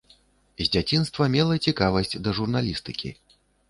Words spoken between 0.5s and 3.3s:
З дзяцінства мела цікавасць да журналістыкі.